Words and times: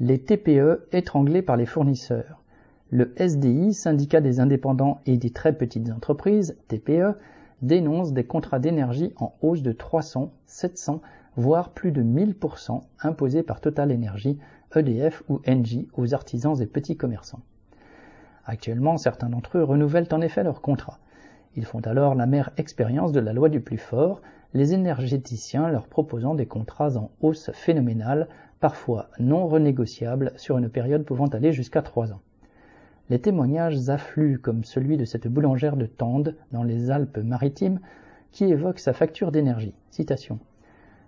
Les 0.00 0.18
TPE 0.20 0.86
étranglés 0.92 1.42
par 1.42 1.56
les 1.56 1.66
fournisseurs. 1.66 2.40
Le 2.90 3.12
SDI, 3.16 3.74
syndicat 3.74 4.20
des 4.20 4.38
indépendants 4.38 5.00
et 5.06 5.16
des 5.16 5.30
très 5.30 5.52
petites 5.52 5.90
entreprises, 5.90 6.56
TPE, 6.68 7.16
dénonce 7.62 8.12
des 8.12 8.22
contrats 8.22 8.60
d'énergie 8.60 9.12
en 9.16 9.34
hausse 9.42 9.62
de 9.62 9.72
300, 9.72 10.32
700, 10.46 11.02
voire 11.34 11.70
plus 11.70 11.90
de 11.90 12.04
1000% 12.04 12.80
imposés 13.00 13.42
par 13.42 13.60
Total 13.60 13.92
Energy, 13.92 14.38
EDF 14.76 15.24
ou 15.28 15.40
Engie 15.48 15.88
aux 15.94 16.14
artisans 16.14 16.62
et 16.62 16.66
petits 16.66 16.96
commerçants. 16.96 17.40
Actuellement, 18.44 18.98
certains 18.98 19.28
d'entre 19.28 19.58
eux 19.58 19.64
renouvellent 19.64 20.06
en 20.12 20.20
effet 20.20 20.44
leurs 20.44 20.60
contrats. 20.60 21.00
Ils 21.56 21.64
font 21.64 21.80
alors 21.80 22.14
la 22.14 22.26
mère 22.26 22.50
expérience 22.56 23.12
de 23.12 23.20
la 23.20 23.32
loi 23.32 23.48
du 23.48 23.60
plus 23.60 23.78
fort, 23.78 24.20
les 24.54 24.72
énergéticiens 24.72 25.68
leur 25.68 25.86
proposant 25.86 26.34
des 26.34 26.46
contrats 26.46 26.96
en 26.96 27.10
hausse 27.20 27.50
phénoménale, 27.52 28.28
parfois 28.60 29.08
non 29.18 29.46
renégociables 29.46 30.32
sur 30.36 30.58
une 30.58 30.68
période 30.68 31.04
pouvant 31.04 31.26
aller 31.26 31.52
jusqu'à 31.52 31.82
trois 31.82 32.12
ans. 32.12 32.20
Les 33.10 33.18
témoignages 33.18 33.88
affluent 33.88 34.38
comme 34.38 34.64
celui 34.64 34.96
de 34.96 35.04
cette 35.04 35.28
boulangère 35.28 35.76
de 35.76 35.86
Tende, 35.86 36.34
dans 36.52 36.62
les 36.62 36.90
Alpes-Maritimes, 36.90 37.80
qui 38.32 38.44
évoque 38.44 38.78
sa 38.78 38.92
facture 38.92 39.32
d'énergie. 39.32 39.74
Citation. 39.90 40.38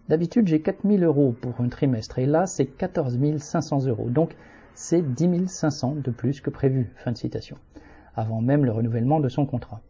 D'habitude, 0.08 0.48
j'ai 0.48 0.60
4000 0.60 1.04
euros 1.04 1.34
pour 1.40 1.60
un 1.60 1.68
trimestre 1.68 2.18
et 2.18 2.26
là, 2.26 2.46
c'est 2.46 2.66
14 2.66 3.18
500 3.38 3.86
euros. 3.86 4.08
Donc, 4.08 4.34
c'est 4.74 5.02
10 5.02 5.46
500 5.46 5.96
de 6.02 6.10
plus 6.10 6.40
que 6.40 6.50
prévu. 6.50 6.90
Fin 6.96 7.12
de 7.12 7.18
citation. 7.18 7.58
Avant 8.16 8.40
même 8.40 8.64
le 8.64 8.72
renouvellement 8.72 9.20
de 9.20 9.28
son 9.28 9.44
contrat. 9.44 9.82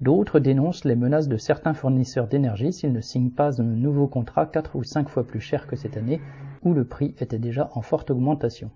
D'autres 0.00 0.40
dénoncent 0.40 0.86
les 0.86 0.96
menaces 0.96 1.28
de 1.28 1.36
certains 1.36 1.74
fournisseurs 1.74 2.26
d'énergie 2.26 2.72
s'ils 2.72 2.92
ne 2.92 3.02
signent 3.02 3.30
pas 3.30 3.60
un 3.60 3.64
nouveau 3.64 4.06
contrat 4.06 4.46
4 4.46 4.76
ou 4.76 4.82
5 4.82 5.10
fois 5.10 5.26
plus 5.26 5.40
cher 5.40 5.66
que 5.66 5.76
cette 5.76 5.98
année, 5.98 6.22
où 6.62 6.72
le 6.72 6.84
prix 6.84 7.14
était 7.18 7.38
déjà 7.38 7.70
en 7.74 7.82
forte 7.82 8.10
augmentation. 8.10 8.70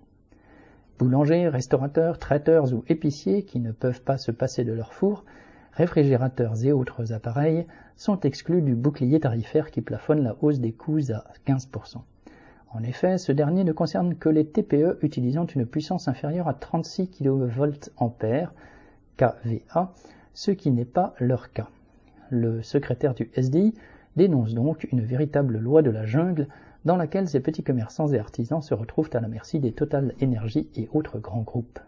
Boulangers, 0.99 1.49
restaurateurs, 1.49 2.19
traiteurs 2.19 2.73
ou 2.73 2.83
épiciers 2.87 3.43
qui 3.43 3.59
ne 3.59 3.71
peuvent 3.71 4.03
pas 4.03 4.17
se 4.17 4.31
passer 4.31 4.63
de 4.63 4.71
leur 4.71 4.93
four, 4.93 5.25
réfrigérateurs 5.73 6.63
et 6.63 6.71
autres 6.71 7.11
appareils 7.11 7.65
sont 7.95 8.19
exclus 8.21 8.61
du 8.61 8.75
bouclier 8.75 9.19
tarifaire 9.19 9.71
qui 9.71 9.81
plafonne 9.81 10.23
la 10.23 10.35
hausse 10.41 10.59
des 10.59 10.73
coûts 10.73 11.11
à 11.11 11.23
15%. 11.47 11.97
En 12.69 12.83
effet, 12.83 13.17
ce 13.17 13.31
dernier 13.31 13.63
ne 13.63 13.71
concerne 13.71 14.15
que 14.15 14.29
les 14.29 14.45
TPE 14.45 14.99
utilisant 15.01 15.45
une 15.45 15.65
puissance 15.65 16.07
inférieure 16.07 16.47
à 16.47 16.53
36 16.53 17.09
kVA, 17.09 18.51
KVA, 19.17 19.93
ce 20.35 20.51
qui 20.51 20.69
n'est 20.69 20.85
pas 20.85 21.15
leur 21.19 21.51
cas. 21.51 21.69
Le 22.29 22.61
secrétaire 22.61 23.15
du 23.15 23.31
SDI 23.35 23.73
dénonce 24.15 24.53
donc 24.53 24.87
une 24.91 25.01
véritable 25.01 25.57
loi 25.57 25.81
de 25.81 25.89
la 25.89 26.05
jungle 26.05 26.47
dans 26.83 26.97
laquelle 26.97 27.27
ces 27.27 27.39
petits 27.39 27.63
commerçants 27.63 28.11
et 28.11 28.19
artisans 28.19 28.61
se 28.61 28.75
retrouvent 28.75 29.09
à 29.13 29.21
la 29.21 29.27
merci 29.27 29.59
des 29.59 29.71
Total 29.71 30.13
Energy 30.21 30.69
et 30.75 30.87
autres 30.93 31.19
grands 31.19 31.41
groupes. 31.41 31.79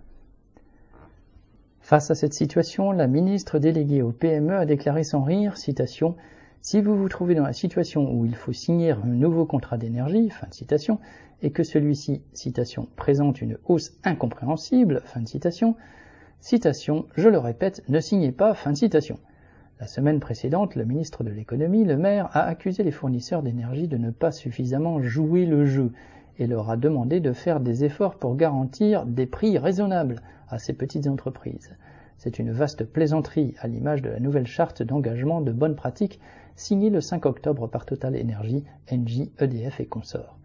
Face 1.81 2.09
à 2.09 2.15
cette 2.15 2.33
situation, 2.33 2.91
la 2.91 3.07
ministre 3.07 3.59
déléguée 3.59 4.01
au 4.01 4.11
PME 4.11 4.55
a 4.55 4.65
déclaré 4.65 5.03
sans 5.03 5.21
rire, 5.21 5.55
citation, 5.55 6.15
Si 6.61 6.81
vous 6.81 6.97
vous 6.97 7.07
trouvez 7.07 7.35
dans 7.35 7.45
la 7.45 7.53
situation 7.53 8.11
où 8.11 8.25
il 8.25 8.35
faut 8.35 8.51
signer 8.51 8.91
un 8.91 9.05
nouveau 9.05 9.45
contrat 9.45 9.77
d'énergie, 9.77 10.29
fin 10.29 10.47
de 10.47 10.53
citation, 10.53 10.99
et 11.41 11.51
que 11.51 11.63
celui-ci, 11.63 12.23
citation, 12.33 12.87
présente 12.95 13.41
une 13.41 13.57
hausse 13.65 13.93
incompréhensible, 14.03 15.01
fin 15.05 15.21
de 15.21 15.27
citation, 15.27 15.75
citation, 16.39 17.05
je 17.15 17.29
le 17.29 17.39
répète, 17.39 17.83
ne 17.89 17.99
signez 17.99 18.31
pas, 18.31 18.53
fin 18.53 18.71
de 18.71 18.77
citation. 18.77 19.19
La 19.79 19.87
semaine 19.87 20.19
précédente, 20.19 20.75
le 20.75 20.85
ministre 20.85 21.23
de 21.23 21.29
l'économie, 21.29 21.83
Le 21.83 21.97
Maire, 21.97 22.29
a 22.33 22.43
accusé 22.43 22.83
les 22.83 22.91
fournisseurs 22.91 23.43
d'énergie 23.43 23.87
de 23.87 23.97
ne 23.97 24.11
pas 24.11 24.31
suffisamment 24.31 25.01
jouer 25.01 25.45
le 25.45 25.65
jeu 25.65 25.91
et 26.39 26.47
leur 26.47 26.69
a 26.69 26.77
demandé 26.77 27.19
de 27.19 27.33
faire 27.33 27.59
des 27.59 27.83
efforts 27.83 28.15
pour 28.15 28.35
garantir 28.35 29.05
des 29.05 29.25
prix 29.25 29.57
raisonnables 29.57 30.21
à 30.49 30.59
ces 30.59 30.73
petites 30.73 31.07
entreprises. 31.07 31.75
C'est 32.17 32.39
une 32.39 32.51
vaste 32.51 32.83
plaisanterie 32.85 33.53
à 33.59 33.67
l'image 33.67 34.01
de 34.01 34.09
la 34.09 34.19
nouvelle 34.19 34.47
charte 34.47 34.81
d'engagement 34.81 35.41
de 35.41 35.51
bonnes 35.51 35.75
pratiques 35.75 36.19
signée 36.55 36.89
le 36.89 37.01
5 37.01 37.25
octobre 37.27 37.67
par 37.67 37.85
Total 37.85 38.19
Energy, 38.19 38.63
Engie, 38.91 39.31
EDF 39.39 39.79
et 39.79 39.85
consorts. 39.85 40.37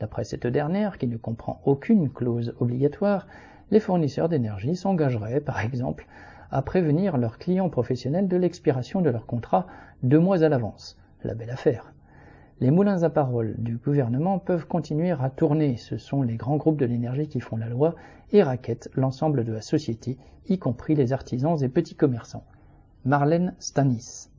D'après 0.00 0.24
cette 0.24 0.46
dernière, 0.46 0.98
qui 0.98 1.06
ne 1.06 1.16
comprend 1.16 1.62
aucune 1.64 2.10
clause 2.10 2.54
obligatoire, 2.60 3.26
les 3.70 3.80
fournisseurs 3.80 4.28
d'énergie 4.28 4.76
s'engageraient, 4.76 5.40
par 5.40 5.60
exemple, 5.60 6.06
à 6.50 6.62
prévenir 6.62 7.16
leurs 7.16 7.38
clients 7.38 7.68
professionnels 7.68 8.28
de 8.28 8.36
l'expiration 8.36 9.00
de 9.00 9.10
leur 9.10 9.26
contrat 9.26 9.66
deux 10.02 10.20
mois 10.20 10.42
à 10.42 10.48
l'avance. 10.48 10.96
La 11.24 11.34
belle 11.34 11.50
affaire. 11.50 11.92
Les 12.60 12.70
moulins 12.70 13.02
à 13.02 13.10
parole 13.10 13.54
du 13.58 13.76
gouvernement 13.76 14.38
peuvent 14.38 14.66
continuer 14.66 15.10
à 15.10 15.28
tourner, 15.28 15.76
ce 15.76 15.98
sont 15.98 16.22
les 16.22 16.36
grands 16.36 16.56
groupes 16.56 16.78
de 16.78 16.86
l'énergie 16.86 17.28
qui 17.28 17.40
font 17.40 17.56
la 17.56 17.68
loi 17.68 17.94
et 18.32 18.42
raquettent 18.42 18.90
l'ensemble 18.94 19.44
de 19.44 19.52
la 19.52 19.60
société, 19.60 20.16
y 20.48 20.58
compris 20.58 20.94
les 20.94 21.12
artisans 21.12 21.62
et 21.62 21.68
petits 21.68 21.96
commerçants. 21.96 22.44
Marlène 23.04 23.54
Stanis. 23.58 24.30